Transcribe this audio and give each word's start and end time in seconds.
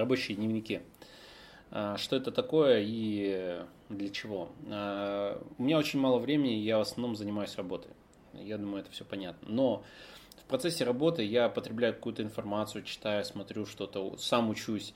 рабочие 0.00 0.36
дневники. 0.36 0.80
А, 1.70 1.96
что 1.96 2.16
это 2.16 2.32
такое 2.32 2.82
и 2.84 3.62
для 3.88 4.08
чего? 4.08 4.50
А, 4.66 5.40
у 5.58 5.62
меня 5.62 5.78
очень 5.78 6.00
мало 6.00 6.18
времени, 6.18 6.54
я 6.54 6.78
в 6.78 6.82
основном 6.82 7.14
занимаюсь 7.14 7.54
работой. 7.56 7.92
Я 8.34 8.58
думаю, 8.58 8.82
это 8.82 8.90
все 8.90 9.04
понятно. 9.04 9.48
Но 9.48 9.84
в 10.36 10.44
процессе 10.44 10.84
работы 10.84 11.22
я 11.22 11.48
потребляю 11.48 11.94
какую-то 11.94 12.22
информацию, 12.22 12.82
читаю, 12.82 13.24
смотрю 13.24 13.66
что-то, 13.66 14.16
сам 14.16 14.50
учусь, 14.50 14.94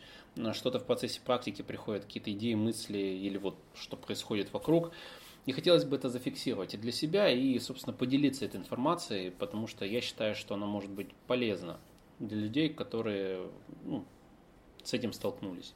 что-то 0.52 0.80
в 0.80 0.84
процессе 0.84 1.20
практики 1.24 1.62
приходят, 1.62 2.04
какие-то 2.04 2.32
идеи, 2.32 2.54
мысли 2.54 2.98
или 2.98 3.38
вот 3.38 3.56
что 3.74 3.96
происходит 3.96 4.52
вокруг. 4.52 4.90
И 5.46 5.52
хотелось 5.52 5.84
бы 5.84 5.96
это 5.96 6.08
зафиксировать 6.08 6.74
и 6.74 6.78
для 6.78 6.90
себя, 6.90 7.28
и, 7.30 7.58
собственно, 7.58 7.94
поделиться 7.94 8.46
этой 8.46 8.56
информацией, 8.56 9.30
потому 9.30 9.66
что 9.66 9.84
я 9.84 10.00
считаю, 10.00 10.34
что 10.34 10.54
она 10.54 10.66
может 10.66 10.90
быть 10.90 11.08
полезна 11.26 11.78
для 12.18 12.38
людей, 12.38 12.70
которые 12.70 13.46
ну, 13.84 14.04
с 14.84 14.92
этим 14.92 15.12
столкнулись. 15.12 15.74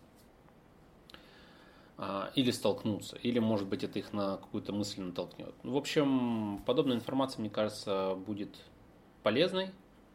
А, 1.97 2.31
или 2.37 2.53
столкнутся, 2.53 3.17
или, 3.17 3.41
может 3.41 3.67
быть, 3.67 3.83
это 3.83 3.99
их 3.99 4.13
на 4.13 4.37
какую-то 4.37 4.73
мысль 4.73 5.01
натолкнет. 5.01 5.53
В 5.65 5.77
общем, 5.77 6.63
подобная 6.65 6.97
информация, 6.97 7.41
мне 7.41 7.51
кажется, 7.51 8.15
будет 8.15 8.57
полезной, 9.25 9.73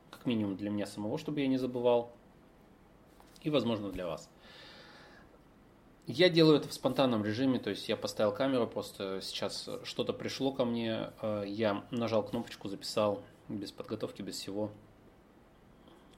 как 0.09 0.25
минимум 0.25 0.55
для 0.55 0.69
меня 0.69 0.85
самого, 0.85 1.17
чтобы 1.17 1.41
я 1.41 1.47
не 1.47 1.57
забывал, 1.57 2.13
и, 3.41 3.49
возможно, 3.49 3.91
для 3.91 4.07
вас. 4.07 4.29
Я 6.07 6.29
делаю 6.29 6.57
это 6.57 6.69
в 6.69 6.73
спонтанном 6.73 7.23
режиме, 7.25 7.59
то 7.59 7.69
есть 7.69 7.87
я 7.89 7.97
поставил 7.97 8.33
камеру, 8.33 8.67
просто 8.67 9.19
сейчас 9.21 9.69
что-то 9.83 10.13
пришло 10.13 10.51
ко 10.51 10.65
мне, 10.65 11.11
э, 11.21 11.43
я 11.47 11.83
нажал 11.91 12.23
кнопочку, 12.23 12.69
записал, 12.69 13.21
без 13.49 13.71
подготовки, 13.71 14.21
без 14.21 14.35
всего, 14.35 14.71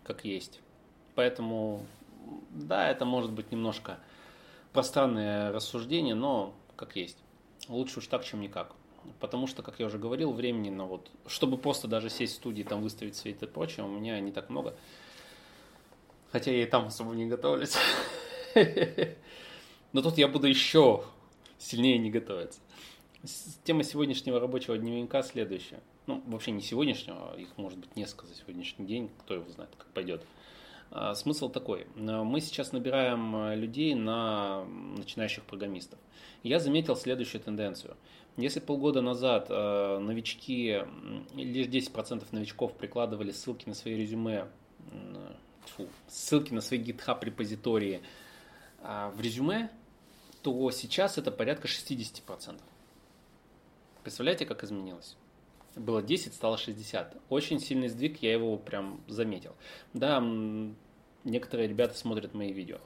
как 0.03 0.25
есть. 0.25 0.59
Поэтому, 1.15 1.85
да, 2.51 2.89
это 2.89 3.05
может 3.05 3.31
быть 3.31 3.51
немножко 3.51 3.99
пространное 4.73 5.51
рассуждение, 5.51 6.15
но 6.15 6.53
как 6.75 6.95
есть. 6.95 7.17
Лучше 7.67 7.99
уж 7.99 8.07
так, 8.07 8.23
чем 8.23 8.41
никак. 8.41 8.75
Потому 9.19 9.47
что, 9.47 9.61
как 9.61 9.79
я 9.79 9.85
уже 9.85 9.97
говорил, 9.97 10.31
времени 10.33 10.69
на 10.69 10.85
вот, 10.85 11.11
чтобы 11.27 11.57
просто 11.57 11.87
даже 11.87 12.09
сесть 12.09 12.33
в 12.33 12.35
студии, 12.37 12.63
там 12.63 12.81
выставить 12.81 13.15
свет 13.15 13.41
и 13.43 13.47
прочее, 13.47 13.85
у 13.85 13.89
меня 13.89 14.19
не 14.19 14.31
так 14.31 14.49
много. 14.49 14.75
Хотя 16.31 16.51
я 16.51 16.63
и 16.63 16.65
там 16.65 16.87
особо 16.87 17.13
не 17.13 17.27
готовлюсь. 17.27 17.75
Но 19.93 20.01
тут 20.01 20.17
я 20.17 20.27
буду 20.27 20.47
еще 20.47 21.05
сильнее 21.57 21.97
не 21.97 22.11
готовиться. 22.11 22.59
Тема 23.63 23.83
сегодняшнего 23.83 24.39
рабочего 24.39 24.77
дневника 24.77 25.23
следующая. 25.23 25.79
Ну, 26.05 26.21
вообще 26.27 26.51
не 26.51 26.61
сегодняшнего, 26.61 27.33
а 27.33 27.37
их 27.37 27.57
может 27.57 27.79
быть 27.79 27.95
несколько 27.95 28.27
за 28.27 28.35
сегодняшний 28.35 28.85
день, 28.85 29.09
кто 29.19 29.35
его 29.35 29.49
знает, 29.49 29.71
как 29.77 29.87
пойдет. 29.87 30.25
А, 30.97 31.13
смысл 31.13 31.49
такой. 31.49 31.87
Мы 31.97 32.39
сейчас 32.39 32.71
набираем 32.71 33.35
а, 33.35 33.53
людей 33.53 33.93
на 33.95 34.63
начинающих 34.63 35.43
программистов. 35.43 35.99
Я 36.41 36.59
заметил 36.59 36.95
следующую 36.95 37.41
тенденцию. 37.41 37.97
Если 38.37 38.61
полгода 38.61 39.01
назад 39.01 39.47
э, 39.49 39.99
новички, 39.99 40.81
лишь 41.35 41.67
10% 41.67 42.25
новичков 42.31 42.73
прикладывали 42.73 43.31
ссылки 43.31 43.67
на 43.67 43.73
свои 43.73 43.95
резюме, 43.95 44.47
фу, 45.67 45.87
ссылки 46.07 46.53
на 46.53 46.59
свои 46.59 46.81
GitHub 46.81 47.23
репозитории 47.23 48.01
э, 48.81 49.11
в 49.15 49.21
резюме, 49.21 49.71
то 50.43 50.69
сейчас 50.71 51.17
это 51.17 51.31
порядка 51.31 51.67
60%. 51.67 52.59
Представляете, 54.03 54.45
как 54.45 54.63
изменилось? 54.65 55.15
Было 55.75 56.01
10, 56.01 56.33
стало 56.33 56.57
60. 56.57 57.17
Очень 57.29 57.59
сильный 57.59 57.87
сдвиг, 57.87 58.21
я 58.21 58.33
его 58.33 58.57
прям 58.57 59.01
заметил. 59.07 59.55
Да, 59.93 60.21
некоторые 61.25 61.67
ребята 61.67 61.97
смотрят 61.97 62.33
мои 62.33 62.53
видео 62.53 62.79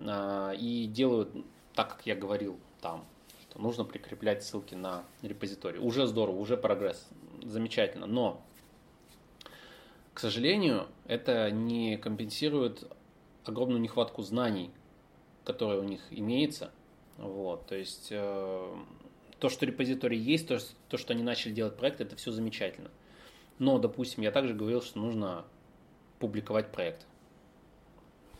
а, 0.00 0.52
и 0.52 0.86
делают 0.86 1.30
так, 1.74 1.96
как 1.96 2.06
я 2.06 2.14
говорил 2.14 2.58
там, 2.80 3.04
что 3.42 3.60
нужно 3.60 3.84
прикреплять 3.84 4.42
ссылки 4.42 4.74
на 4.74 5.04
репозиторий. 5.20 5.78
Уже 5.78 6.06
здорово, 6.06 6.36
уже 6.36 6.56
прогресс, 6.56 7.06
замечательно. 7.42 8.06
Но, 8.06 8.42
к 10.14 10.20
сожалению, 10.20 10.86
это 11.06 11.50
не 11.50 11.98
компенсирует 11.98 12.90
огромную 13.44 13.80
нехватку 13.80 14.22
знаний, 14.22 14.70
которая 15.44 15.80
у 15.80 15.84
них 15.84 16.00
имеется. 16.10 16.70
Вот, 17.18 17.66
то 17.66 17.74
есть 17.74 18.08
э, 18.10 18.76
то, 19.38 19.48
что 19.48 19.66
репозиторий 19.66 20.18
есть, 20.18 20.48
то, 20.48 20.58
то, 20.88 20.96
что 20.96 21.12
они 21.12 21.22
начали 21.22 21.52
делать 21.52 21.76
проект, 21.76 22.00
это 22.00 22.16
все 22.16 22.30
замечательно. 22.30 22.90
Но, 23.58 23.78
допустим, 23.78 24.22
я 24.22 24.30
также 24.30 24.54
говорил, 24.54 24.80
что 24.80 24.98
нужно 24.98 25.44
публиковать 26.22 26.70
проект. 26.70 27.04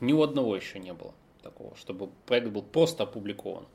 Ни 0.01 0.13
у 0.13 0.23
одного 0.23 0.55
еще 0.55 0.79
не 0.79 0.93
было 0.93 1.13
такого, 1.43 1.75
чтобы 1.77 2.11
проект 2.27 2.49
был 2.49 2.63
просто 2.63 3.03
опубликован. 3.03 3.67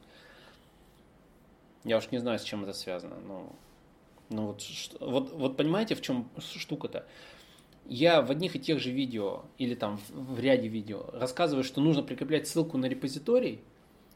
Я 1.83 1.97
уж 1.97 2.09
не 2.11 2.19
знаю, 2.19 2.39
с 2.39 2.43
чем 2.43 2.63
это 2.63 2.71
связано. 2.71 3.17
Но, 3.27 3.53
но 4.29 4.47
вот, 4.47 4.63
вот, 5.01 5.33
вот 5.33 5.57
понимаете, 5.57 5.95
в 5.95 6.01
чем 6.01 6.29
штука-то? 6.39 7.05
я 7.89 8.21
в 8.21 8.31
одних 8.31 8.55
и 8.55 8.59
тех 8.59 8.79
же 8.79 8.91
видео 8.91 9.43
или 9.57 9.75
там 9.75 9.99
в 10.09 10.39
ряде 10.39 10.67
видео 10.67 11.05
рассказываю, 11.13 11.63
что 11.63 11.81
нужно 11.81 12.03
прикреплять 12.03 12.47
ссылку 12.47 12.77
на 12.77 12.85
репозиторий 12.85 13.61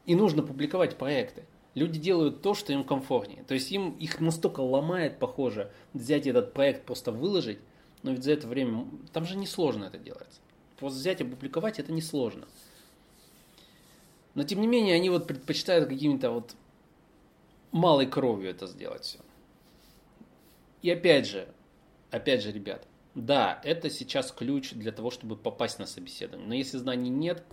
и 0.06 0.14
нужно 0.14 0.42
публиковать 0.42 0.96
проекты. 0.96 1.44
Люди 1.74 1.98
делают 1.98 2.42
то, 2.42 2.54
что 2.54 2.72
им 2.72 2.84
комфортнее. 2.84 3.44
То 3.44 3.54
есть 3.54 3.72
им 3.72 3.92
их 3.92 4.20
настолько 4.20 4.60
ломает, 4.60 5.18
похоже, 5.18 5.70
взять 5.94 6.26
этот 6.26 6.52
проект, 6.52 6.84
просто 6.84 7.12
выложить, 7.12 7.58
но 8.02 8.12
ведь 8.12 8.24
за 8.24 8.32
это 8.32 8.48
время, 8.48 8.86
там 9.12 9.24
же 9.24 9.36
несложно 9.36 9.84
это 9.84 9.98
делается. 9.98 10.40
Просто 10.76 10.98
взять 10.98 11.20
и 11.20 11.24
публиковать 11.24 11.78
это 11.78 11.92
несложно. 11.92 12.46
Но 14.34 14.42
тем 14.42 14.60
не 14.60 14.66
менее, 14.66 14.96
они 14.96 15.10
вот 15.10 15.26
предпочитают 15.26 15.88
какими-то 15.88 16.30
вот 16.30 16.54
малой 17.70 18.06
кровью 18.06 18.50
это 18.50 18.66
сделать 18.66 19.04
все. 19.04 19.18
И 20.80 20.90
опять 20.90 21.26
же, 21.26 21.48
опять 22.10 22.42
же, 22.42 22.50
ребят, 22.50 22.86
да, 23.14 23.60
это 23.62 23.90
сейчас 23.90 24.32
ключ 24.32 24.72
для 24.72 24.90
того, 24.90 25.10
чтобы 25.10 25.36
попасть 25.36 25.78
на 25.78 25.86
собеседование. 25.86 26.48
Но 26.48 26.54
если 26.54 26.78
знаний 26.78 27.10
нет, 27.10 27.44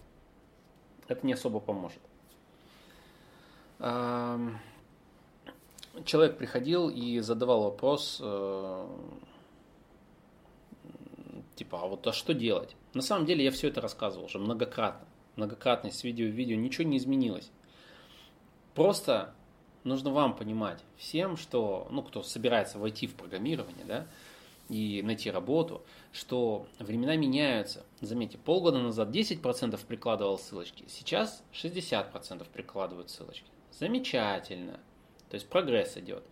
это 1.08 1.26
не 1.26 1.34
особо 1.34 1.60
поможет. 1.60 2.00
Человек 6.06 6.38
приходил 6.38 6.90
и 6.90 7.20
задавал 7.20 7.64
вопрос, 7.64 8.20
э, 8.22 8.88
типа, 11.60 11.82
а 11.82 11.88
вот 11.88 12.08
а 12.08 12.14
что 12.14 12.34
делать? 12.34 12.76
На 12.94 13.02
самом 13.02 13.26
деле 13.26 13.44
я 13.44 13.52
все 13.52 13.68
это 13.68 13.82
рассказывал 13.82 14.26
уже 14.26 14.40
многократно. 14.40 15.08
Многократно 15.36 15.92
с 15.92 16.04
видео 16.04 16.26
в 16.26 16.32
видео 16.32 16.56
ничего 16.56 16.86
не 16.86 16.98
изменилось. 16.98 17.52
Просто 18.74 19.34
нужно 19.84 20.10
вам 20.12 20.36
понимать 20.36 20.84
всем, 20.98 21.38
что, 21.38 21.88
ну, 21.92 22.02
кто 22.02 22.24
собирается 22.24 22.80
войти 22.80 23.08
в 23.08 23.16
программирование, 23.16 23.86
да, 23.86 24.08
и 24.70 25.02
найти 25.04 25.32
работу, 25.32 25.84
что 26.12 26.68
времена 26.78 27.16
меняются. 27.16 27.86
Заметьте, 28.02 28.38
полгода 28.38 28.80
назад 28.80 29.10
10% 29.10 29.80
прикладывал 29.86 30.38
ссылочки, 30.38 30.86
сейчас 30.88 31.44
60% 31.54 32.48
прикладывают 32.52 33.10
ссылочки. 33.10 33.48
Замечательно. 33.72 34.80
То 35.30 35.36
есть 35.36 35.48
прогресс 35.50 35.98
идет. 35.98 36.24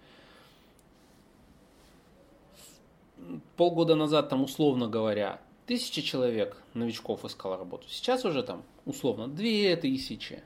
Полгода 3.56 3.96
назад, 3.96 4.30
там, 4.30 4.44
условно 4.44 4.88
говоря, 4.88 5.42
тысяча 5.66 6.02
человек, 6.02 6.58
новичков, 6.74 7.26
искало 7.26 7.58
работу. 7.58 7.88
Сейчас 7.90 8.26
уже 8.26 8.44
там, 8.44 8.64
условно, 8.86 9.28
две 9.28 9.76
тысячи. 9.76 10.42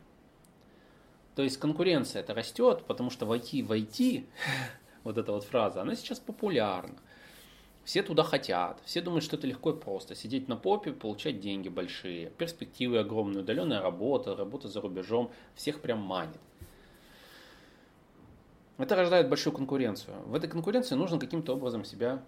То 1.36 1.44
есть 1.44 1.58
конкуренция 1.58 2.22
это 2.22 2.34
растет, 2.34 2.84
потому 2.88 3.10
что 3.10 3.26
войти 3.26 3.64
в 3.64 3.72
IT, 3.72 4.26
вот 5.04 5.18
эта 5.18 5.32
вот 5.32 5.44
фраза, 5.44 5.82
она 5.82 5.96
сейчас 5.96 6.20
популярна. 6.20 6.98
Все 7.84 8.04
туда 8.04 8.24
хотят, 8.24 8.80
все 8.86 9.02
думают, 9.02 9.24
что 9.24 9.38
это 9.38 9.48
легко 9.48 9.72
и 9.72 9.80
просто. 9.80 10.14
Сидеть 10.14 10.48
на 10.48 10.56
попе, 10.56 10.92
получать 10.92 11.40
деньги 11.40 11.68
большие, 11.68 12.30
перспективы 12.30 13.00
огромные, 13.00 13.42
удаленная 13.42 13.82
работа, 13.82 14.36
работа 14.36 14.68
за 14.68 14.82
рубежом, 14.82 15.32
всех 15.56 15.82
прям 15.82 16.00
манит. 16.00 16.38
Это 18.78 18.96
рождает 18.96 19.30
большую 19.30 19.54
конкуренцию. 19.54 20.22
В 20.26 20.36
этой 20.36 20.50
конкуренции 20.50 20.96
нужно 20.96 21.20
каким-то 21.20 21.54
образом 21.54 21.86
себя 21.86 22.24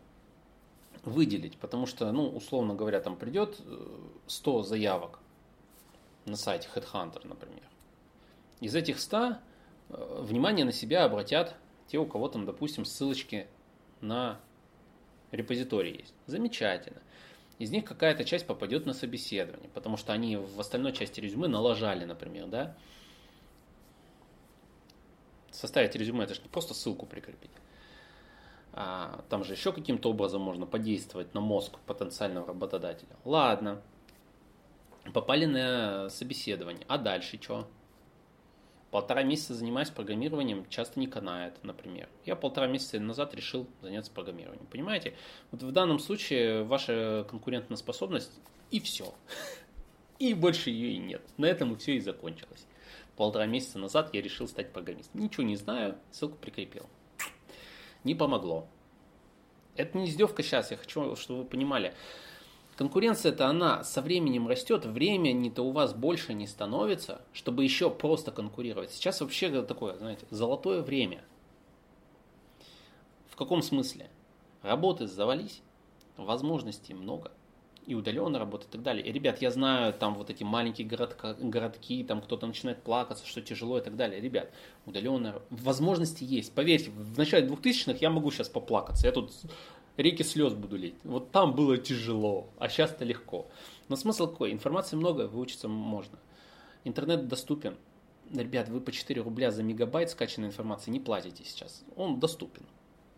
выделить, 1.03 1.57
потому 1.57 1.85
что, 1.85 2.11
ну, 2.11 2.27
условно 2.27 2.75
говоря, 2.75 2.99
там 2.99 3.15
придет 3.15 3.59
100 4.27 4.59
э, 4.59 4.63
заявок 4.63 5.19
на 6.25 6.35
сайте 6.35 6.69
Headhunter, 6.73 7.27
например. 7.27 7.63
Из 8.61 8.73
этих 8.75 8.99
100 8.99 9.35
э, 9.89 10.21
внимание 10.21 10.65
на 10.65 10.71
себя 10.71 11.03
обратят 11.03 11.55
те, 11.87 11.97
у 11.97 12.05
кого 12.05 12.29
там, 12.29 12.45
допустим, 12.45 12.85
ссылочки 12.85 13.47
на 13.99 14.39
репозиторий 15.31 15.97
есть. 15.97 16.13
Замечательно. 16.25 17.01
Из 17.59 17.69
них 17.71 17.85
какая-то 17.85 18.23
часть 18.23 18.47
попадет 18.47 18.85
на 18.85 18.93
собеседование, 18.93 19.69
потому 19.73 19.97
что 19.97 20.13
они 20.13 20.37
в 20.37 20.59
остальной 20.59 20.93
части 20.93 21.19
резюме 21.19 21.47
налажали, 21.47 22.05
например, 22.05 22.47
да. 22.47 22.75
Составить 25.51 25.95
резюме, 25.95 26.23
это 26.23 26.33
же 26.33 26.41
не 26.41 26.49
просто 26.49 26.73
ссылку 26.73 27.05
прикрепить. 27.05 27.51
А, 28.73 29.23
там 29.29 29.43
же 29.43 29.53
еще 29.53 29.71
каким-то 29.71 30.09
образом 30.09 30.41
можно 30.41 30.65
подействовать 30.65 31.33
на 31.33 31.41
мозг 31.41 31.77
потенциального 31.85 32.47
работодателя. 32.47 33.15
Ладно. 33.23 33.81
попали 35.13 35.45
на 35.45 36.09
собеседование. 36.09 36.85
А 36.87 36.97
дальше 36.97 37.39
что? 37.39 37.67
Полтора 38.89 39.23
месяца 39.23 39.53
занимаюсь 39.55 39.89
программированием, 39.89 40.67
часто 40.69 40.99
не 40.99 41.07
канает, 41.07 41.55
например. 41.63 42.09
Я 42.25 42.35
полтора 42.35 42.67
месяца 42.67 42.99
назад 42.99 43.33
решил 43.33 43.67
заняться 43.81 44.11
программированием. 44.11 44.67
Понимаете? 44.67 45.15
Вот 45.51 45.63
в 45.63 45.71
данном 45.71 45.99
случае 45.99 46.63
ваша 46.63 47.25
конкурентная 47.29 47.77
способность 47.77 48.39
и 48.71 48.79
все. 48.79 49.13
И 50.19 50.33
больше 50.33 50.69
ее 50.69 50.93
и 50.93 50.97
нет. 50.99 51.21
На 51.37 51.47
этом 51.47 51.73
и 51.73 51.75
все 51.75 51.95
и 51.95 51.99
закончилось. 51.99 52.65
Полтора 53.17 53.45
месяца 53.45 53.77
назад 53.79 54.13
я 54.13 54.21
решил 54.21 54.47
стать 54.47 54.71
программистом. 54.71 55.21
Ничего 55.21 55.43
не 55.43 55.57
знаю, 55.57 55.97
ссылку 56.11 56.37
прикрепил. 56.37 56.87
Не 58.03 58.15
помогло. 58.15 58.67
Это 59.75 59.97
не 59.97 60.05
издевка 60.05 60.43
сейчас, 60.43 60.71
я 60.71 60.77
хочу, 60.77 61.15
чтобы 61.15 61.41
вы 61.41 61.45
понимали. 61.45 61.93
Конкуренция-то 62.75 63.47
она 63.47 63.83
со 63.83 64.01
временем 64.01 64.47
растет, 64.47 64.85
времени-то 64.85 65.63
у 65.63 65.71
вас 65.71 65.93
больше 65.93 66.33
не 66.33 66.47
становится, 66.47 67.21
чтобы 67.31 67.63
еще 67.63 67.89
просто 67.89 68.31
конкурировать. 68.31 68.91
Сейчас 68.91 69.21
вообще 69.21 69.61
такое, 69.63 69.97
знаете, 69.97 70.25
золотое 70.31 70.81
время. 70.81 71.23
В 73.29 73.35
каком 73.35 73.61
смысле? 73.61 74.09
Работы 74.61 75.07
завались, 75.07 75.61
возможностей 76.17 76.93
много– 76.93 77.31
и 77.85 77.95
удаленно 77.95 78.39
работать 78.39 78.69
и 78.69 78.71
так 78.71 78.83
далее. 78.83 79.05
И, 79.05 79.11
ребят, 79.11 79.41
я 79.41 79.51
знаю, 79.51 79.93
там 79.93 80.15
вот 80.15 80.29
эти 80.29 80.43
маленькие 80.43 80.87
городка, 80.87 81.33
городки, 81.33 82.03
там 82.03 82.21
кто-то 82.21 82.47
начинает 82.47 82.81
плакаться, 82.83 83.25
что 83.27 83.41
тяжело 83.41 83.77
и 83.77 83.81
так 83.81 83.95
далее. 83.95 84.21
Ребят, 84.21 84.51
удаленно, 84.85 85.41
возможности 85.49 86.23
есть. 86.23 86.53
Поверьте, 86.53 86.91
в 86.91 87.17
начале 87.17 87.47
2000-х 87.47 87.97
я 87.99 88.09
могу 88.09 88.31
сейчас 88.31 88.49
поплакаться. 88.49 89.07
Я 89.07 89.13
тут 89.13 89.31
реки 89.97 90.23
слез 90.23 90.53
буду 90.53 90.77
лить. 90.77 90.95
Вот 91.03 91.31
там 91.31 91.53
было 91.53 91.77
тяжело, 91.77 92.47
а 92.57 92.69
сейчас-то 92.69 93.05
легко. 93.05 93.47
Но 93.89 93.95
смысл 93.95 94.27
какой? 94.27 94.51
Информации 94.51 94.95
много, 94.95 95.27
выучиться 95.27 95.67
можно. 95.67 96.17
Интернет 96.83 97.27
доступен. 97.27 97.77
Ребят, 98.33 98.69
вы 98.69 98.81
по 98.81 98.91
4 98.91 99.21
рубля 99.21 99.51
за 99.51 99.63
мегабайт 99.63 100.09
скачанной 100.09 100.47
информации 100.47 100.89
не 100.89 100.99
платите 100.99 101.43
сейчас. 101.43 101.83
Он 101.95 102.19
доступен. 102.19 102.65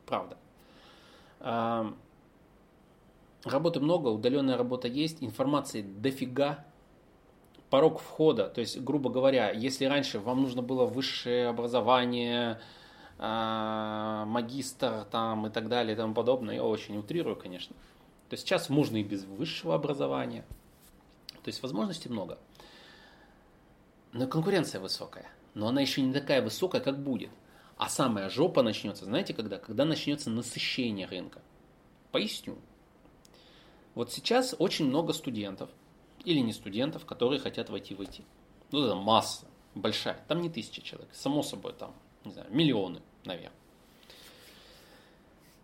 Правда. 0.06 0.38
Работы 3.46 3.80
много, 3.80 4.08
удаленная 4.08 4.58
работа 4.58 4.88
есть, 4.88 5.24
информации 5.24 5.84
дофига. 5.84 6.66
Порог 7.70 8.00
входа, 8.00 8.48
то 8.48 8.62
есть, 8.62 8.80
грубо 8.82 9.10
говоря, 9.10 9.52
если 9.52 9.86
раньше 9.86 10.20
вам 10.20 10.42
нужно 10.42 10.62
было 10.62 10.86
высшее 10.86 11.48
образование, 11.50 12.60
а, 13.18 14.26
магистр 14.26 15.06
там 15.12 15.48
и 15.48 15.50
так 15.50 15.68
далее 15.68 15.94
и 15.94 15.98
тому 15.98 16.14
подобное, 16.14 16.56
я 16.56 16.64
очень 16.64 16.98
утрирую, 16.98 17.36
конечно, 17.36 17.76
то 18.30 18.38
сейчас 18.38 18.70
можно 18.70 18.98
и 18.98 19.04
без 19.04 19.26
высшего 19.26 19.76
образования. 19.76 20.46
То 21.44 21.50
есть 21.50 21.62
возможностей 21.62 22.10
много. 22.10 22.40
Но 24.12 24.28
конкуренция 24.28 24.82
высокая. 24.82 25.30
Но 25.54 25.68
она 25.68 25.82
еще 25.82 26.02
не 26.02 26.14
такая 26.14 26.42
высокая, 26.42 26.82
как 26.82 27.02
будет. 27.02 27.30
А 27.78 27.90
самая 27.90 28.30
жопа 28.30 28.64
начнется, 28.64 29.06
знаете 29.06 29.34
когда? 29.34 29.58
Когда 29.58 29.86
начнется 29.86 30.30
насыщение 30.30 31.08
рынка. 31.08 31.42
Поясню. 32.12 32.58
Вот 33.96 34.12
сейчас 34.12 34.54
очень 34.60 34.88
много 34.88 35.14
студентов, 35.14 35.70
или 36.26 36.40
не 36.40 36.54
студентов, 36.54 37.06
которые 37.06 37.40
хотят 37.40 37.70
войти 37.70 37.96
в 37.96 38.02
IT. 38.02 38.24
Ну, 38.72 38.84
это 38.84 38.96
масса 38.96 39.48
большая. 39.74 40.20
Там 40.28 40.42
не 40.42 40.50
тысячи 40.50 40.82
человек. 40.82 41.10
Само 41.14 41.44
собой, 41.44 41.74
там, 41.74 41.94
не 42.24 42.32
знаю, 42.32 42.48
миллионы, 42.52 43.02
наверное. 43.24 43.52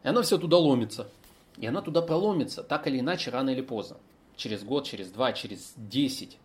И 0.04 0.08
она 0.08 0.22
все 0.22 0.38
туда 0.38 0.58
ломится. 0.58 1.10
И 1.58 1.66
она 1.66 1.82
туда 1.82 2.02
проломится, 2.02 2.64
так 2.64 2.88
или 2.88 3.00
иначе, 3.00 3.30
рано 3.32 3.50
или 3.50 3.62
поздно. 3.62 3.98
Через 4.36 4.64
год, 4.64 4.86
через 4.86 5.12
два, 5.12 5.34
через 5.34 5.74
десять. 5.76 6.38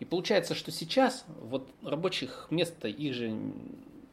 И 0.00 0.04
получается, 0.04 0.54
что 0.54 0.70
сейчас 0.70 1.24
вот 1.40 1.68
рабочих 1.82 2.48
мест, 2.50 2.84
их 2.84 3.14
же 3.14 3.38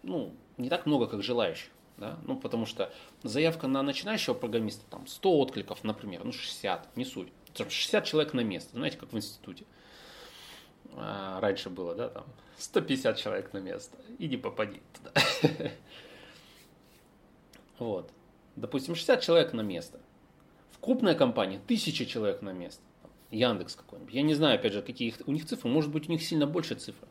ну, 0.03 0.33
не 0.57 0.69
так 0.69 0.85
много, 0.85 1.07
как 1.07 1.23
желающих. 1.23 1.71
Да? 1.97 2.17
Ну, 2.25 2.37
потому 2.37 2.65
что 2.65 2.93
заявка 3.23 3.67
на 3.67 3.81
начинающего 3.81 4.33
программиста, 4.33 4.85
там 4.89 5.07
100 5.07 5.39
откликов, 5.39 5.83
например, 5.83 6.23
ну 6.23 6.31
60, 6.31 6.95
не 6.95 7.05
суть. 7.05 7.29
60 7.57 8.05
человек 8.05 8.33
на 8.33 8.41
место, 8.41 8.77
знаете, 8.77 8.97
как 8.97 9.11
в 9.11 9.17
институте. 9.17 9.65
А, 10.93 11.39
раньше 11.39 11.69
было, 11.69 11.95
да, 11.95 12.09
там 12.09 12.25
150 12.59 13.17
человек 13.17 13.53
на 13.53 13.59
место. 13.59 13.97
Иди 14.19 14.37
попади 14.37 14.81
туда. 14.93 15.11
Вот. 17.79 18.09
Допустим, 18.55 18.95
60 18.95 19.21
человек 19.21 19.53
на 19.53 19.61
место. 19.61 19.99
В 20.71 20.79
крупной 20.79 21.13
компании 21.13 21.57
1000 21.57 22.07
человек 22.07 22.41
на 22.41 22.49
место. 22.49 22.81
Яндекс 23.29 23.75
какой-нибудь. 23.75 24.11
Я 24.11 24.23
не 24.23 24.33
знаю, 24.33 24.55
опять 24.55 24.73
же, 24.73 24.81
какие 24.81 25.13
у 25.27 25.31
них 25.31 25.45
цифры. 25.45 25.69
Может 25.69 25.91
быть, 25.91 26.09
у 26.09 26.11
них 26.11 26.23
сильно 26.23 26.47
больше 26.47 26.73
цифры. 26.73 27.07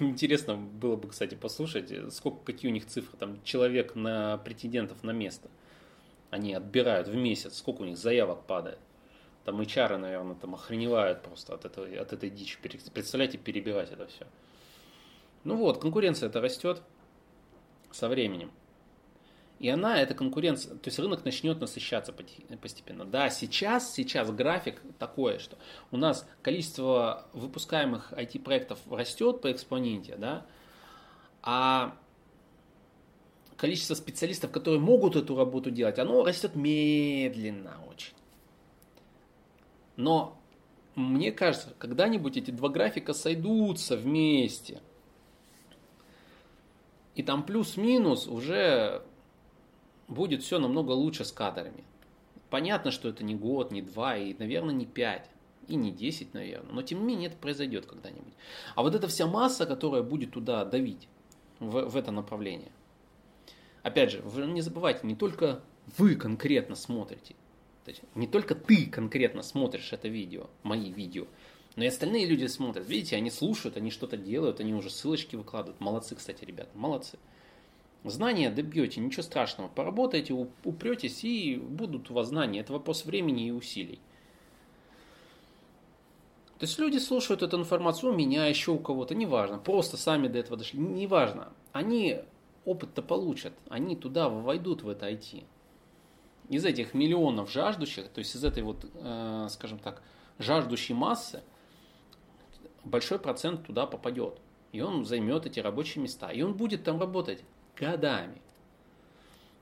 Интересно 0.00 0.56
было 0.56 0.96
бы, 0.96 1.08
кстати, 1.08 1.34
послушать, 1.34 1.92
сколько, 2.12 2.38
какие 2.44 2.70
у 2.70 2.74
них 2.74 2.86
цифры, 2.86 3.16
там, 3.18 3.42
человек 3.44 3.94
на 3.94 4.38
претендентов 4.38 5.02
на 5.02 5.10
место. 5.10 5.48
Они 6.30 6.54
отбирают 6.54 7.08
в 7.08 7.14
месяц, 7.14 7.58
сколько 7.58 7.82
у 7.82 7.84
них 7.84 7.98
заявок 7.98 8.44
падает. 8.46 8.78
Там 9.44 9.60
HR, 9.60 9.96
наверное, 9.98 10.36
там 10.36 10.54
охреневают 10.54 11.22
просто 11.22 11.54
от 11.54 11.64
этой, 11.64 11.96
от 11.96 12.12
этой 12.12 12.30
дичи. 12.30 12.58
Представляете, 12.60 13.38
перебивать 13.38 13.90
это 13.90 14.06
все. 14.06 14.26
Ну 15.44 15.56
вот, 15.56 15.78
конкуренция 15.78 16.28
это 16.28 16.40
растет 16.40 16.80
со 17.90 18.08
временем. 18.08 18.50
И 19.62 19.68
она, 19.68 19.96
эта 20.02 20.12
конкуренция, 20.12 20.74
то 20.74 20.88
есть 20.88 20.98
рынок 20.98 21.24
начнет 21.24 21.60
насыщаться 21.60 22.12
постепенно. 22.12 23.04
Да, 23.04 23.30
сейчас, 23.30 23.94
сейчас 23.94 24.28
график 24.32 24.82
такой, 24.98 25.38
что 25.38 25.56
у 25.92 25.96
нас 25.96 26.28
количество 26.42 27.28
выпускаемых 27.32 28.12
IT-проектов 28.12 28.80
растет 28.90 29.40
по 29.40 29.52
экспоненте, 29.52 30.16
да, 30.16 30.44
а 31.42 31.96
количество 33.56 33.94
специалистов, 33.94 34.50
которые 34.50 34.80
могут 34.80 35.14
эту 35.14 35.36
работу 35.36 35.70
делать, 35.70 36.00
оно 36.00 36.24
растет 36.24 36.56
медленно 36.56 37.76
очень. 37.88 38.14
Но 39.94 40.42
мне 40.96 41.30
кажется, 41.30 41.72
когда-нибудь 41.78 42.36
эти 42.36 42.50
два 42.50 42.68
графика 42.68 43.12
сойдутся 43.12 43.96
вместе. 43.96 44.80
И 47.14 47.22
там 47.22 47.44
плюс-минус 47.44 48.26
уже 48.26 49.04
будет 50.14 50.42
все 50.42 50.58
намного 50.58 50.92
лучше 50.92 51.24
с 51.24 51.32
кадрами. 51.32 51.84
Понятно, 52.50 52.90
что 52.90 53.08
это 53.08 53.24
не 53.24 53.34
год, 53.34 53.72
не 53.72 53.82
два, 53.82 54.16
и, 54.16 54.34
наверное, 54.38 54.74
не 54.74 54.86
пять, 54.86 55.30
и 55.68 55.74
не 55.74 55.90
десять, 55.90 56.34
наверное. 56.34 56.72
Но, 56.72 56.82
тем 56.82 57.00
не 57.00 57.06
менее, 57.06 57.28
это 57.28 57.36
произойдет 57.36 57.86
когда-нибудь. 57.86 58.34
А 58.74 58.82
вот 58.82 58.94
эта 58.94 59.08
вся 59.08 59.26
масса, 59.26 59.64
которая 59.66 60.02
будет 60.02 60.32
туда 60.32 60.64
давить, 60.64 61.08
в, 61.60 61.88
в 61.88 61.96
это 61.96 62.10
направление. 62.10 62.72
Опять 63.82 64.12
же, 64.12 64.20
вы 64.22 64.46
не 64.46 64.60
забывайте, 64.60 65.06
не 65.06 65.16
только 65.16 65.62
вы 65.96 66.14
конкретно 66.14 66.76
смотрите, 66.76 67.34
то 67.84 67.90
есть 67.90 68.02
не 68.14 68.26
только 68.26 68.54
ты 68.54 68.86
конкретно 68.86 69.42
смотришь 69.42 69.92
это 69.92 70.08
видео, 70.08 70.48
мои 70.62 70.92
видео, 70.92 71.26
но 71.74 71.84
и 71.84 71.88
остальные 71.88 72.26
люди 72.26 72.46
смотрят. 72.46 72.86
Видите, 72.86 73.16
они 73.16 73.30
слушают, 73.30 73.76
они 73.76 73.90
что-то 73.90 74.16
делают, 74.16 74.60
они 74.60 74.74
уже 74.74 74.90
ссылочки 74.90 75.36
выкладывают. 75.36 75.80
Молодцы, 75.80 76.14
кстати, 76.14 76.44
ребята, 76.44 76.70
молодцы. 76.74 77.18
Знания 78.04 78.50
добьете, 78.50 79.00
ничего 79.00 79.22
страшного. 79.22 79.68
Поработайте, 79.68 80.34
упретесь 80.64 81.22
и 81.22 81.56
будут 81.56 82.10
у 82.10 82.14
вас 82.14 82.28
знания. 82.28 82.60
Это 82.60 82.72
вопрос 82.72 83.04
времени 83.04 83.46
и 83.46 83.52
усилий. 83.52 84.00
То 86.58 86.66
есть 86.66 86.78
люди 86.78 86.98
слушают 86.98 87.42
эту 87.42 87.58
информацию 87.58 88.12
у 88.12 88.16
меня, 88.16 88.46
еще 88.46 88.72
у 88.72 88.78
кого-то, 88.78 89.14
неважно. 89.14 89.58
Просто 89.58 89.96
сами 89.96 90.28
до 90.28 90.38
этого 90.38 90.56
дошли, 90.56 90.78
неважно. 90.78 91.52
Они 91.72 92.20
опыт-то 92.64 93.02
получат, 93.02 93.52
они 93.68 93.96
туда 93.96 94.28
войдут 94.28 94.82
в 94.82 94.88
это 94.88 95.10
IT. 95.10 95.44
Из 96.48 96.64
этих 96.64 96.94
миллионов 96.94 97.50
жаждущих, 97.50 98.08
то 98.08 98.18
есть 98.18 98.34
из 98.34 98.44
этой 98.44 98.62
вот, 98.62 98.84
э, 98.94 99.46
скажем 99.50 99.78
так, 99.78 100.02
жаждущей 100.38 100.94
массы, 100.94 101.42
большой 102.84 103.18
процент 103.18 103.66
туда 103.66 103.86
попадет. 103.86 104.38
И 104.72 104.80
он 104.80 105.04
займет 105.04 105.46
эти 105.46 105.60
рабочие 105.60 106.02
места. 106.02 106.30
И 106.30 106.42
он 106.42 106.54
будет 106.54 106.84
там 106.84 107.00
работать 107.00 107.44
годами. 107.76 108.40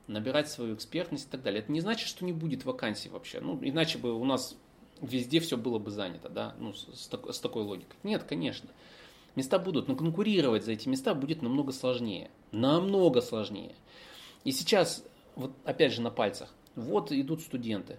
Набирать 0.07 0.51
свою 0.51 0.75
экспертность 0.75 1.29
и 1.29 1.31
так 1.31 1.43
далее. 1.43 1.63
Это 1.63 1.71
не 1.71 1.81
значит, 1.81 2.09
что 2.09 2.25
не 2.25 2.33
будет 2.33 2.65
вакансий 2.65 3.09
вообще. 3.09 3.41
Ну, 3.41 3.59
иначе 3.63 3.99
бы 3.99 4.13
у 4.13 4.25
нас 4.25 4.57
везде 5.01 5.41
все 5.41 5.57
было 5.57 5.79
бы 5.79 5.91
занято, 5.91 6.29
да, 6.29 6.55
ну, 6.59 6.73
с, 6.73 6.87
с, 6.93 7.09
с 7.09 7.41
такой 7.41 7.63
логикой. 7.63 7.97
Нет, 8.03 8.25
конечно. 8.25 8.71
Места 9.37 9.59
будут, 9.59 9.89
но 9.89 9.95
конкурировать 9.95 10.65
за 10.65 10.73
эти 10.73 10.89
места 10.89 11.15
будет 11.15 11.43
намного 11.43 11.73
сложнее. 11.73 12.31
Намного 12.51 13.21
сложнее. 13.21 13.75
И 14.45 14.53
сейчас, 14.53 15.05
вот 15.37 15.53
опять 15.65 15.93
же 15.93 16.01
на 16.01 16.11
пальцах, 16.11 16.53
вот 16.75 17.13
идут 17.13 17.41
студенты. 17.43 17.99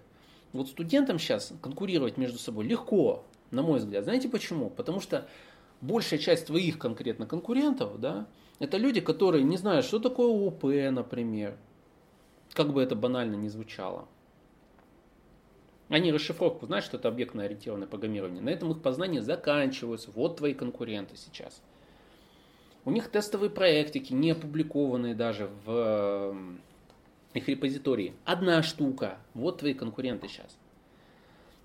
Вот 0.52 0.68
студентам 0.68 1.18
сейчас 1.18 1.52
конкурировать 1.62 2.18
между 2.18 2.38
собой 2.38 2.66
легко, 2.66 3.24
на 3.50 3.62
мой 3.62 3.78
взгляд. 3.78 4.04
Знаете 4.04 4.28
почему? 4.28 4.68
Потому 4.68 5.00
что 5.00 5.26
большая 5.80 6.18
часть 6.18 6.46
твоих 6.46 6.78
конкретно 6.78 7.26
конкурентов, 7.26 7.98
да, 7.98 8.26
это 8.62 8.76
люди, 8.76 9.00
которые 9.00 9.42
не 9.42 9.56
знают, 9.56 9.84
что 9.84 9.98
такое 9.98 10.28
ОП, 10.28 10.62
например. 10.92 11.56
Как 12.52 12.72
бы 12.72 12.80
это 12.80 12.94
банально 12.94 13.34
ни 13.34 13.48
звучало. 13.48 14.06
Они 15.88 16.12
расшифровку 16.12 16.66
знают, 16.66 16.84
что 16.84 16.96
это 16.96 17.08
объектно-ориентированное 17.08 17.88
программирование. 17.88 18.40
На 18.40 18.50
этом 18.50 18.70
их 18.70 18.80
познания 18.80 19.20
заканчиваются. 19.20 20.12
Вот 20.12 20.36
твои 20.36 20.54
конкуренты 20.54 21.16
сейчас. 21.16 21.60
У 22.84 22.92
них 22.92 23.10
тестовые 23.10 23.50
проектики, 23.50 24.12
не 24.12 24.30
опубликованные 24.30 25.16
даже 25.16 25.50
в 25.64 26.36
их 27.34 27.48
репозитории. 27.48 28.14
Одна 28.24 28.62
штука. 28.62 29.18
Вот 29.34 29.58
твои 29.58 29.74
конкуренты 29.74 30.28
сейчас. 30.28 30.56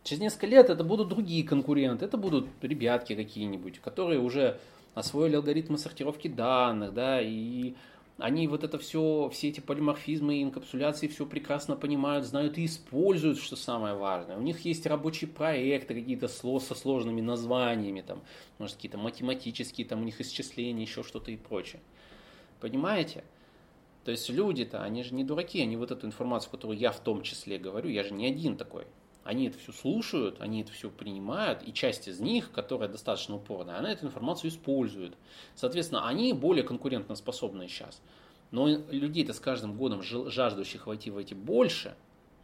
Через 0.01 0.19
несколько 0.19 0.47
лет 0.47 0.71
это 0.71 0.83
будут 0.83 1.09
другие 1.09 1.43
конкуренты. 1.43 2.05
Это 2.05 2.17
будут 2.17 2.47
ребятки 2.63 3.15
какие-нибудь, 3.15 3.81
которые 3.81 4.19
уже 4.19 4.59
освоили 4.97 5.35
алгоритмы 5.35 5.77
сортировки 5.77 6.27
данных, 6.27 6.91
да, 6.93 7.21
и 7.21 7.75
они 8.17 8.47
вот 8.47 8.63
это 8.63 8.79
все, 8.79 9.29
все 9.31 9.49
эти 9.49 9.59
полиморфизмы 9.59 10.37
и 10.37 10.43
инкапсуляции 10.43 11.07
все 11.07 11.27
прекрасно 11.27 11.75
понимают, 11.75 12.25
знают 12.25 12.57
и 12.57 12.65
используют, 12.65 13.37
что 13.37 13.55
самое 13.55 13.93
важное. 13.93 14.37
У 14.37 14.41
них 14.41 14.65
есть 14.65 14.87
рабочие 14.87 15.29
проекты 15.29 15.93
какие-то 15.93 16.27
со 16.27 16.73
сложными 16.73 17.21
названиями, 17.21 18.01
там, 18.01 18.23
может, 18.57 18.77
какие-то 18.77 18.97
математические, 18.97 19.85
там 19.85 20.01
у 20.01 20.03
них 20.03 20.19
исчисления, 20.19 20.81
еще 20.81 21.03
что-то 21.03 21.29
и 21.29 21.37
прочее. 21.37 21.79
Понимаете? 22.59 23.23
То 24.03 24.09
есть 24.09 24.27
люди-то, 24.29 24.81
они 24.81 25.03
же 25.03 25.13
не 25.13 25.23
дураки, 25.23 25.61
они 25.61 25.77
вот 25.77 25.91
эту 25.91 26.07
информацию, 26.07 26.49
которую 26.49 26.79
я 26.79 26.91
в 26.91 26.99
том 26.99 27.21
числе 27.21 27.59
говорю, 27.59 27.89
я 27.89 28.03
же 28.03 28.15
не 28.15 28.25
один 28.25 28.57
такой. 28.57 28.87
Они 29.27 29.47
это 29.47 29.57
все 29.57 29.73
слушают, 29.73 30.39
они 30.39 30.61
это 30.61 30.71
все 30.71 30.89
принимают, 30.89 31.61
и 31.67 31.73
часть 31.73 32.07
из 32.07 32.21
них, 32.21 32.49
которая 32.53 32.87
достаточно 32.87 33.35
упорная, 33.35 33.77
она 33.77 33.91
эту 33.91 34.05
информацию 34.05 34.49
использует. 34.49 35.17
Соответственно, 35.53 36.07
они 36.07 36.31
более 36.31 36.63
конкурентоспособные 36.63 37.67
сейчас. 37.67 38.01
Но 38.51 38.69
людей-то 38.69 39.33
с 39.33 39.41
каждым 39.41 39.75
годом 39.75 40.01
жаждущих 40.01 40.87
войти 40.87 41.11
в 41.11 41.17
эти 41.17 41.33
больше, 41.33 41.93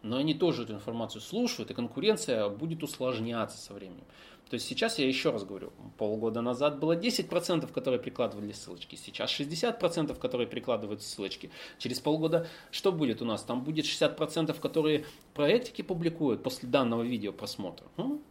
но 0.03 0.17
они 0.17 0.33
тоже 0.33 0.63
эту 0.63 0.74
информацию 0.74 1.22
слушают, 1.22 1.72
и 1.72 1.74
конкуренция 1.74 2.50
будет 2.50 2.83
усложняться 2.83 3.57
со 3.57 3.74
временем. 3.74 4.03
То 4.50 4.55
есть 4.55 4.67
сейчас 4.67 5.00
я 5.00 5.07
еще 5.07 5.31
раз 5.31 5.45
говорю, 5.45 5.72
полгода 5.98 6.41
назад 6.41 6.77
было 6.77 6.95
10%, 6.95 7.72
которые 7.72 8.00
прикладывали 8.00 8.51
ссылочки, 8.51 8.95
сейчас 8.95 9.31
60%, 9.31 10.19
которые 10.19 10.45
прикладывают 10.45 11.01
ссылочки. 11.01 11.50
Через 11.79 12.01
полгода 12.01 12.48
что 12.69 12.91
будет 12.91 13.22
у 13.22 13.25
нас? 13.25 13.41
Там 13.43 13.63
будет 13.63 13.86
60%, 13.86 14.60
которые 14.60 15.05
проектики 15.33 15.81
публикуют 15.81 16.43
после 16.43 16.69
данного 16.69 17.01
видео 17.01 17.31
просмотра. 17.31 17.88
Ну, 17.95 18.22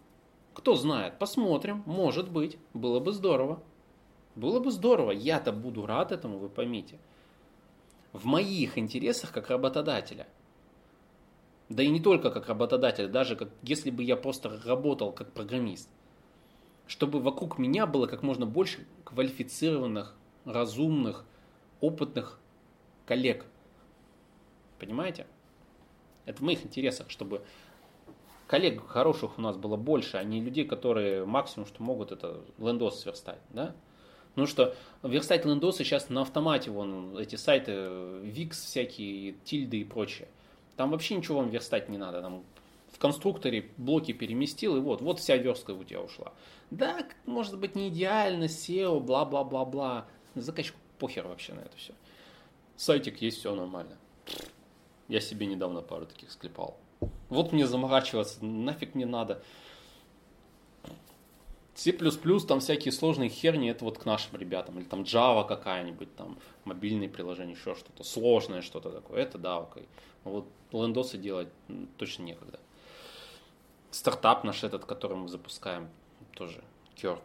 кто 0.53 0.77
знает, 0.77 1.19
посмотрим, 1.19 1.83
может 1.87 2.31
быть, 2.31 2.59
было 2.75 3.01
бы 3.01 3.13
здорово. 3.13 3.63
Было 4.37 4.61
бы 4.61 4.71
здорово, 4.71 5.11
я-то 5.11 5.53
буду 5.53 5.87
рад 5.87 6.13
этому, 6.13 6.39
вы 6.39 6.51
поймите. 6.51 6.99
В 8.13 8.27
моих 8.27 8.77
интересах 8.77 9.33
как 9.33 9.49
работодателя– 9.49 10.29
да 11.75 11.83
и 11.83 11.89
не 11.89 12.01
только 12.01 12.31
как 12.31 12.49
работодатель, 12.49 13.09
даже 13.09 13.37
как, 13.37 13.49
если 13.63 13.91
бы 13.91 14.03
я 14.03 14.17
просто 14.17 14.61
работал 14.65 15.13
как 15.13 15.33
программист 15.33 15.89
чтобы 16.93 17.21
вокруг 17.21 17.59
меня 17.59 17.87
было 17.87 18.07
как 18.07 18.23
можно 18.23 18.45
больше 18.45 18.87
квалифицированных, 19.05 20.15
разумных, 20.45 21.25
опытных 21.81 22.39
коллег. 23.07 23.47
Понимаете? 24.79 25.27
Это 26.27 26.39
в 26.39 26.43
моих 26.43 26.65
интересах, 26.65 27.09
чтобы 27.09 27.43
коллег 28.47 28.87
хороших 28.87 29.39
у 29.39 29.41
нас 29.41 29.57
было 29.57 29.77
больше, 29.77 30.19
а 30.19 30.25
не 30.25 30.43
людей, 30.43 30.67
которые 30.67 31.25
максимум, 31.25 31.67
что 31.67 31.83
могут, 31.83 32.13
это 32.13 32.43
лендос 32.59 33.01
сверстать. 33.01 33.41
Да? 33.49 33.75
Ну 34.35 34.47
что, 34.47 34.75
верстать 35.03 35.45
лендосы 35.45 35.85
сейчас 35.85 36.11
на 36.11 36.21
автомате, 36.23 36.71
вон 36.71 37.17
эти 37.17 37.37
сайты, 37.37 37.73
VIX 37.73 38.51
всякие, 38.51 39.33
тильды 39.45 39.81
и 39.81 39.85
прочее. 39.85 40.29
Там 40.77 40.91
вообще 40.91 41.17
ничего 41.17 41.39
вам 41.39 41.51
верстать 41.51 41.89
не 41.89 41.99
надо. 41.99 42.23
Там 42.23 42.45
в 42.93 42.99
конструкторе 42.99 43.71
блоки 43.77 44.13
переместил, 44.13 44.77
и 44.77 44.81
вот, 44.81 45.01
вот 45.01 45.19
вся 45.19 45.37
верстка 45.37 45.73
у 45.73 45.85
тебя 45.85 46.01
ушла. 46.01 46.33
Да, 46.71 47.07
может 47.27 47.59
быть 47.59 47.75
не 47.75 47.89
идеально, 47.89 48.45
SEO, 48.45 49.01
бла-бла-бла-бла. 49.01 50.07
Заказчику 50.35 50.79
похер 50.99 51.27
вообще 51.27 51.55
на 51.55 51.61
это 51.61 51.77
все. 51.77 51.95
Сайтик 52.77 53.21
есть, 53.21 53.39
все 53.39 53.55
нормально. 53.55 53.97
Я 55.09 55.21
себе 55.21 55.47
недавно 55.47 55.83
пару 55.83 56.07
таких 56.07 56.31
склепал. 56.31 56.77
Вот 57.29 57.53
мне 57.53 57.67
заморачиваться, 57.67 58.45
нафиг 58.45 58.95
мне 58.95 59.07
надо. 59.07 59.43
C++, 61.75 61.93
там 61.93 62.61
всякие 62.61 62.93
сложные 62.93 63.29
херни, 63.29 63.71
это 63.71 63.85
вот 63.85 63.99
к 63.99 64.05
нашим 64.05 64.37
ребятам. 64.39 64.79
Или 64.79 64.85
там 64.85 65.03
Java 65.03 65.47
какая-нибудь, 65.47 66.15
там 66.17 66.39
мобильные 66.65 67.09
приложения, 67.09 67.53
еще 67.53 67.75
что-то. 67.75 68.05
Сложное 68.05 68.63
что-то 68.63 68.91
такое. 68.91 69.23
Это 69.23 69.39
да, 69.39 69.59
окей. 69.59 69.89
Вот 70.25 70.47
лендосы 70.73 71.19
делать 71.19 71.49
точно 71.99 72.25
некогда. 72.25 72.59
Стартап 73.91 74.45
наш 74.45 74.65
этот, 74.65 74.85
который 74.85 75.17
мы 75.17 75.29
запускаем, 75.29 75.89
тоже 76.35 76.63
Керк. 76.95 77.23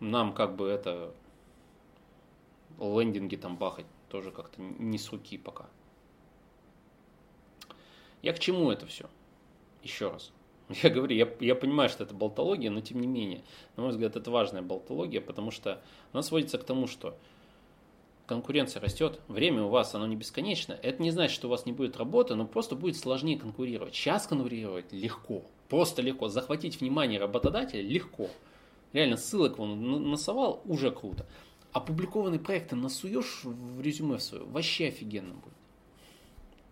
Нам 0.00 0.34
как 0.34 0.56
бы 0.56 0.68
это 0.68 1.14
лендинги 2.78 3.36
там 3.36 3.56
бахать 3.56 3.86
тоже 4.08 4.30
как-то 4.30 4.60
не 4.60 4.98
с 4.98 5.10
руки 5.10 5.38
пока. 5.38 5.66
Я 8.22 8.32
к 8.32 8.38
чему 8.38 8.70
это 8.70 8.86
все? 8.86 9.08
Еще 9.82 10.10
раз. 10.10 10.32
Я 10.82 10.90
говорю, 10.90 11.16
я, 11.16 11.28
я 11.40 11.54
понимаю, 11.54 11.88
что 11.88 12.04
это 12.04 12.14
болтология, 12.14 12.70
но 12.70 12.82
тем 12.82 13.00
не 13.00 13.06
менее, 13.06 13.42
на 13.76 13.84
мой 13.84 13.92
взгляд, 13.92 14.16
это 14.16 14.30
важная 14.30 14.60
болтология, 14.60 15.20
потому 15.20 15.50
что 15.50 15.82
она 16.12 16.22
сводится 16.22 16.58
к 16.58 16.64
тому, 16.64 16.86
что 16.86 17.16
конкуренция 18.28 18.80
растет, 18.80 19.20
время 19.26 19.64
у 19.64 19.68
вас, 19.68 19.94
оно 19.94 20.06
не 20.06 20.14
бесконечно. 20.14 20.78
Это 20.82 21.02
не 21.02 21.10
значит, 21.10 21.34
что 21.34 21.48
у 21.48 21.50
вас 21.50 21.66
не 21.66 21.72
будет 21.72 21.96
работы, 21.96 22.34
но 22.34 22.46
просто 22.46 22.76
будет 22.76 22.96
сложнее 22.96 23.38
конкурировать. 23.38 23.94
Сейчас 23.94 24.26
конкурировать 24.26 24.92
легко, 24.92 25.42
просто 25.68 26.02
легко. 26.02 26.28
Захватить 26.28 26.80
внимание 26.80 27.18
работодателя 27.18 27.82
легко. 27.82 28.28
Реально, 28.92 29.16
ссылок 29.16 29.58
он 29.58 30.10
насовал, 30.10 30.62
уже 30.66 30.90
круто. 30.90 31.26
Опубликованные 31.72 32.38
проекты 32.38 32.76
насуешь 32.76 33.40
в 33.44 33.80
резюме 33.80 34.18
свое, 34.18 34.44
вообще 34.44 34.88
офигенно 34.88 35.34
будет. 35.34 35.54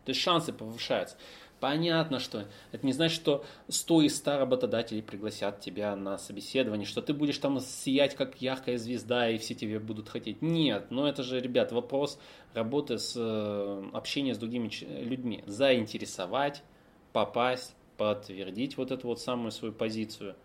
То 0.04 0.10
есть 0.10 0.20
шансы 0.20 0.52
повышаются. 0.52 1.16
Понятно, 1.58 2.18
что 2.18 2.44
это 2.72 2.84
не 2.84 2.92
значит, 2.92 3.16
что 3.16 3.44
100 3.68 4.02
из 4.02 4.16
100 4.18 4.38
работодателей 4.38 5.02
пригласят 5.02 5.60
тебя 5.60 5.96
на 5.96 6.18
собеседование, 6.18 6.86
что 6.86 7.00
ты 7.00 7.14
будешь 7.14 7.38
там 7.38 7.60
сиять 7.60 8.14
как 8.14 8.42
яркая 8.42 8.76
звезда 8.76 9.30
и 9.30 9.38
все 9.38 9.54
тебе 9.54 9.78
будут 9.78 10.10
хотеть. 10.10 10.42
Нет, 10.42 10.90
но 10.90 11.08
это 11.08 11.22
же, 11.22 11.40
ребят, 11.40 11.72
вопрос 11.72 12.18
работы 12.52 12.98
с 12.98 13.14
э, 13.16 13.88
общения 13.94 14.34
с 14.34 14.38
другими 14.38 14.70
людьми. 15.02 15.44
Заинтересовать, 15.46 16.62
попасть, 17.14 17.74
подтвердить 17.96 18.76
вот 18.76 18.90
эту 18.90 19.06
вот 19.06 19.18
самую 19.18 19.50
свою 19.50 19.72
позицию, 19.72 20.36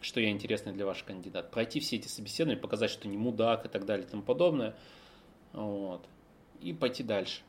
что 0.00 0.20
я 0.20 0.30
интересный 0.30 0.72
для 0.72 0.86
вашего 0.86 1.08
кандидата. 1.08 1.48
Пройти 1.48 1.80
все 1.80 1.96
эти 1.96 2.06
собеседования, 2.06 2.60
показать, 2.60 2.90
что 2.90 3.08
не 3.08 3.16
мудак 3.16 3.66
и 3.66 3.68
так 3.68 3.86
далее 3.86 4.06
и 4.06 4.08
тому 4.08 4.22
подобное. 4.22 4.76
Вот. 5.52 6.06
И 6.60 6.72
пойти 6.72 7.02
дальше 7.02 7.40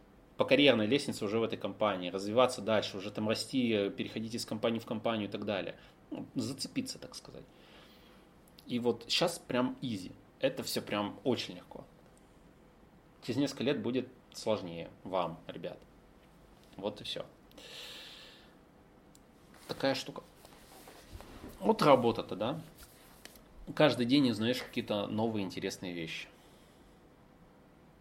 по 0.42 0.46
карьерной 0.46 0.88
лестнице 0.88 1.24
уже 1.24 1.38
в 1.38 1.44
этой 1.44 1.60
компании, 1.60 2.10
развиваться 2.10 2.64
дальше, 2.64 2.98
уже 2.98 3.12
там 3.12 3.30
расти, 3.30 3.92
переходить 3.92 4.34
из 4.34 4.44
компании 4.44 4.80
в 4.80 4.88
компанию 4.88 5.28
и 5.28 5.32
так 5.32 5.46
далее. 5.46 5.76
Ну, 6.10 6.26
зацепиться, 6.34 6.98
так 6.98 7.14
сказать. 7.14 7.44
И 8.66 8.80
вот 8.80 9.06
сейчас 9.08 9.38
прям 9.38 9.78
изи. 9.84 10.12
Это 10.40 10.64
все 10.64 10.82
прям 10.82 11.20
очень 11.24 11.58
легко. 11.58 11.86
Через 13.22 13.38
несколько 13.38 13.66
лет 13.66 13.84
будет 13.84 14.08
сложнее 14.34 14.90
вам, 15.04 15.38
ребят. 15.46 15.78
Вот 16.76 17.00
и 17.02 17.04
все. 17.04 17.24
Такая 19.68 19.94
штука. 19.94 20.24
Вот 21.60 21.84
работа-то, 21.84 22.36
да? 22.36 22.60
Каждый 23.76 24.08
день 24.08 24.32
узнаешь 24.32 24.64
какие-то 24.64 25.06
новые 25.06 25.46
интересные 25.46 25.94
вещи. 25.94 26.28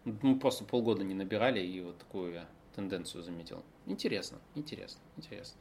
Мы 0.03 0.39
просто 0.39 0.63
полгода 0.63 1.03
не 1.03 1.13
набирали, 1.13 1.65
и 1.65 1.81
вот 1.81 1.97
такую 1.99 2.33
я 2.33 2.47
тенденцию 2.75 3.23
заметил. 3.23 3.63
Интересно, 3.85 4.39
интересно, 4.55 4.99
интересно. 5.17 5.59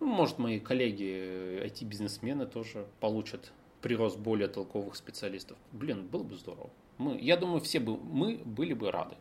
Ну, 0.00 0.06
может, 0.06 0.38
мои 0.38 0.60
коллеги, 0.60 1.60
IT-бизнесмены 1.64 2.46
тоже 2.46 2.86
получат 3.00 3.52
прирост 3.82 4.18
более 4.18 4.48
толковых 4.48 4.96
специалистов. 4.96 5.58
Блин, 5.72 6.06
было 6.06 6.22
бы 6.22 6.36
здорово. 6.36 6.70
Мы, 6.98 7.18
я 7.20 7.36
думаю, 7.36 7.60
все 7.60 7.80
бы, 7.80 7.96
мы 7.96 8.40
были 8.44 8.74
бы 8.74 8.90
рады. 8.90 9.16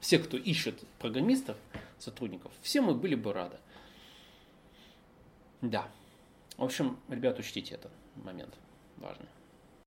Все, 0.00 0.18
кто 0.18 0.36
ищет 0.36 0.82
программистов, 0.98 1.56
сотрудников, 1.98 2.52
все 2.62 2.80
мы 2.80 2.94
были 2.94 3.14
бы 3.14 3.32
рады. 3.32 3.56
Да. 5.62 5.88
В 6.56 6.64
общем, 6.64 6.98
ребят, 7.08 7.38
учтите 7.38 7.74
этот 7.74 7.92
момент 8.16 8.54
важный. 8.96 9.26